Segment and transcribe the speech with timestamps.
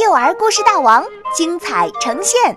[0.00, 2.56] 幼儿故事大王精彩呈现。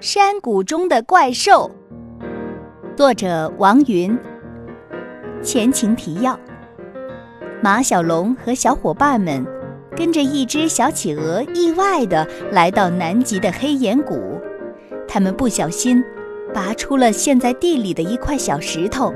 [0.00, 1.70] 山谷中的怪兽，
[2.96, 4.18] 作者王云。
[5.40, 6.36] 前情提要：
[7.62, 9.46] 马小龙和小伙伴们
[9.96, 14.40] 跟着一只小企鹅，意外的来到南极的黑岩谷。
[15.06, 16.02] 他们不小心
[16.52, 19.14] 拔出了陷在地里的一块小石头。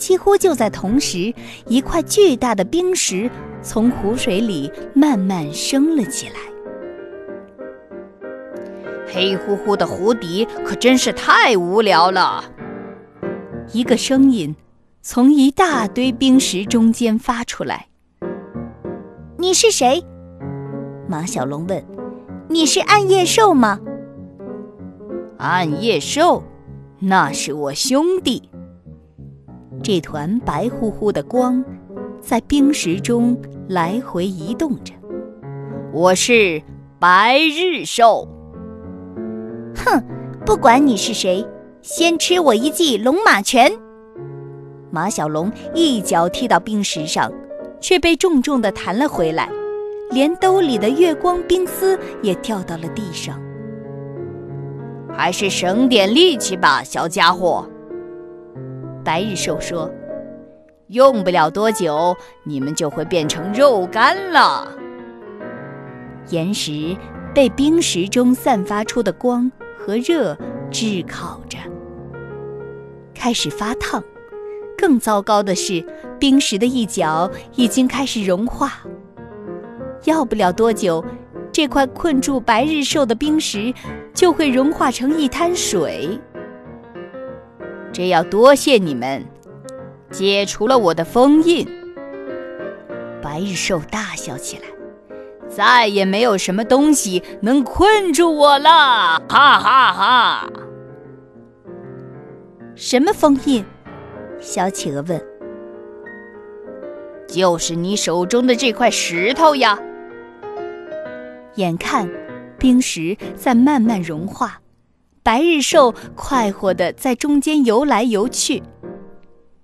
[0.00, 1.32] 几乎就在同时，
[1.66, 3.30] 一块巨大的冰石
[3.62, 6.40] 从湖水里慢慢升了起来。
[9.06, 12.42] 黑乎乎的湖底可真是太无聊了。
[13.72, 14.56] 一个声音
[15.02, 17.88] 从一大堆冰石中间发出来
[19.36, 20.02] ：“你是谁？”
[21.06, 21.84] 马小龙问
[22.48, 23.78] ：“你是暗夜兽吗
[25.36, 26.42] ？”“暗夜兽，
[27.00, 28.42] 那是我兄弟。”
[29.82, 31.64] 这团白乎乎的光，
[32.20, 34.92] 在冰石中来回移动着。
[35.90, 36.60] 我是
[36.98, 38.28] 白日兽。
[39.74, 40.02] 哼，
[40.44, 41.46] 不管你是谁，
[41.80, 43.72] 先吃我一记龙马拳！
[44.90, 47.32] 马小龙一脚踢到冰石上，
[47.80, 49.48] 却被重重的弹了回来，
[50.10, 53.40] 连兜里的月光冰丝也掉到了地上。
[55.10, 57.66] 还是省点力气吧，小家伙。
[59.04, 59.90] 白日兽说
[60.88, 64.68] ：“用不了多久，你们就会变成肉干了。”
[66.30, 66.96] 岩石
[67.34, 70.36] 被冰石中散发出的光和热
[70.70, 71.58] 炙烤着，
[73.14, 74.02] 开始发烫。
[74.76, 75.84] 更糟糕的是，
[76.18, 78.80] 冰石的一角已经开始融化。
[80.04, 81.04] 要不了多久，
[81.52, 83.74] 这块困住白日兽的冰石
[84.14, 86.18] 就会融化成一滩水。
[87.92, 89.24] 这要多谢你们，
[90.10, 91.66] 解除了我的封印。
[93.22, 94.64] 白日兽大笑起来，
[95.48, 99.20] 再也没有什么东西能困住我了！
[99.28, 100.50] 哈哈哈！
[102.74, 103.64] 什么封印？
[104.38, 105.20] 小企鹅问。
[107.26, 109.78] 就是你手中的这块石头呀。
[111.56, 112.08] 眼看
[112.58, 114.60] 冰石在慢慢融化。
[115.30, 118.60] 白日兽快活地在中间游来游去，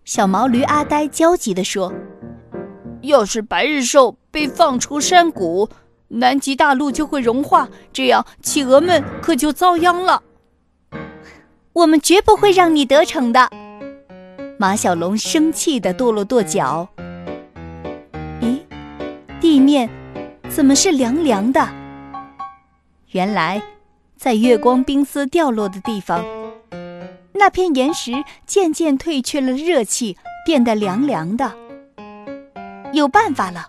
[0.05, 1.93] 小毛驴阿呆焦急地说
[3.03, 5.69] ：“要是白日兽被放出山谷，
[6.07, 10.23] 南极大陆就会融化，这样企鹅们可就遭殃了。
[11.73, 13.51] 我们绝不会让你得逞的。”
[14.61, 16.89] 马小龙生气地跺了跺脚。
[18.41, 18.61] 咦，
[19.41, 19.91] 地面
[20.49, 21.69] 怎么是凉凉的？
[23.11, 23.61] 原来。
[24.17, 26.25] 在月光冰丝掉落的地方，
[27.35, 28.13] 那片岩石
[28.47, 31.53] 渐渐退却了热气，变得凉凉的。
[32.93, 33.69] 有办法了！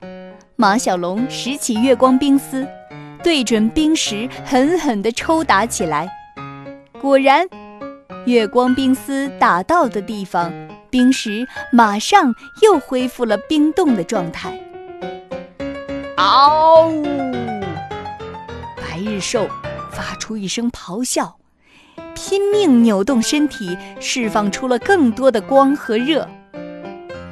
[0.55, 2.65] 马小龙拾起月光冰丝，
[3.21, 6.09] 对准冰石狠狠地抽打起来。
[7.01, 7.47] 果然，
[8.25, 10.51] 月光冰丝打到的地方，
[10.89, 12.33] 冰石马上
[12.63, 14.57] 又恢复了冰冻的状态。
[16.15, 16.89] 嗷！
[18.77, 19.45] 白日兽。
[19.97, 21.37] 发出一声咆哮，
[22.13, 26.29] 拼命扭动身体，释放出了更多的光和热。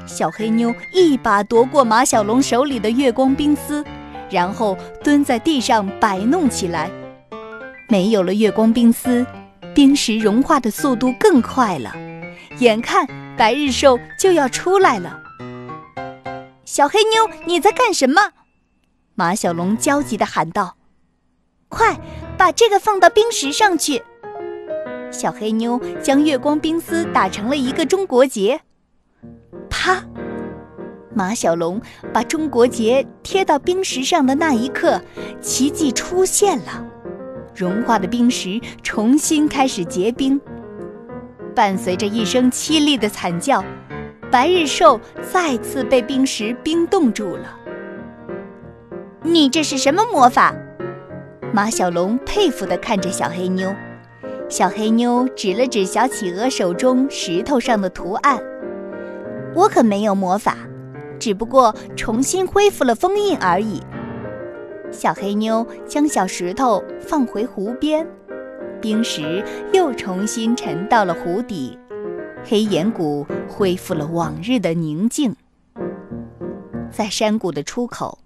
[0.07, 3.85] 小黑妞一把夺过马小龙手里的月光冰丝，
[4.31, 6.89] 然后蹲在地上摆弄起来。
[7.87, 9.23] 没有了月光冰丝，
[9.75, 11.93] 冰石融化的速度更快了。
[12.57, 13.05] 眼看
[13.37, 15.21] 白日兽就要出来了，
[16.65, 18.31] 小黑妞，你在干什么？
[19.13, 20.77] 马小龙焦急地喊道
[21.75, 21.95] ：“快！”
[22.37, 24.01] 把这个放到冰石上去。
[25.11, 28.59] 小黑妞将月光冰丝打成了一个中国结。
[29.69, 30.03] 啪！
[31.13, 31.81] 马小龙
[32.13, 35.01] 把中国结贴到冰石上的那一刻，
[35.39, 36.85] 奇迹出现了，
[37.55, 40.39] 融化的冰石重新开始结冰。
[41.55, 43.63] 伴随着一声凄厉的惨叫，
[44.29, 47.57] 白日兽再次被冰石冰冻住了。
[49.21, 50.53] 你这是什么魔法？
[51.55, 53.73] 马小龙佩服地看着小黑妞，
[54.49, 58.37] 小黑妞指了指小企鹅手中石头上的图案
[59.55, 60.57] ：“我可没有魔法，
[61.17, 63.81] 只不过重新恢复了封印而已。”
[64.91, 68.05] 小黑妞将小石头放回湖边，
[68.81, 69.41] 冰石
[69.71, 71.79] 又重新沉到了湖底，
[72.43, 75.33] 黑岩谷恢复了往日的宁静。
[76.91, 78.19] 在山谷的出口。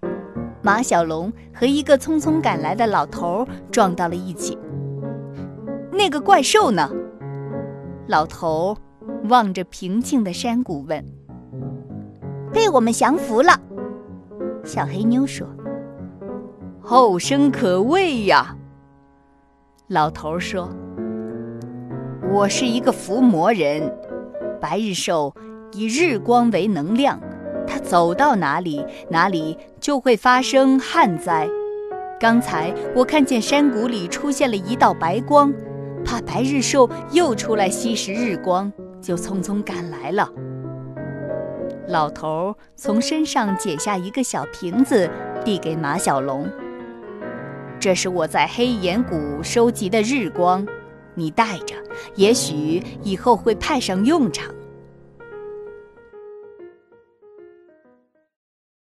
[0.61, 4.57] 马小龙和一个匆匆赶来的老头撞到了一起。
[5.91, 6.89] 那个怪兽呢？
[8.07, 8.75] 老头
[9.29, 11.03] 望着平静的山谷问
[12.51, 13.59] ：“被我们降服了。
[14.63, 15.47] 小黑妞说
[16.81, 18.55] ：“后生可畏呀。”
[19.87, 20.69] 老头说
[22.31, 23.91] ：“我是一个伏魔人，
[24.59, 25.33] 白日兽
[25.73, 27.19] 以日光为能量，
[27.67, 29.57] 它走到哪里，哪里
[29.89, 31.49] 就会发生旱灾。
[32.19, 35.51] 刚才我看见山谷里出现了一道白光，
[36.05, 38.71] 怕白日兽又出来吸食日光，
[39.01, 40.29] 就匆匆赶来了。”
[41.89, 45.09] 老头从身上解下一个小瓶子，
[45.43, 46.47] 递给马小龙。
[47.79, 50.63] 这是我在黑岩谷收集的日光，
[51.15, 51.73] 你带着，
[52.13, 54.53] 也许以后会派上用场。